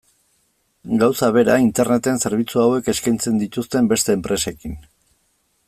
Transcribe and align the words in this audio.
Gauza 1.01 1.27
bera 1.35 1.57
Interneten 1.65 2.17
zerbitzu 2.29 2.63
hauek 2.63 2.91
eskaintzen 2.95 3.37
dituzten 3.43 3.91
beste 3.93 4.17
enpresekin. 4.19 4.77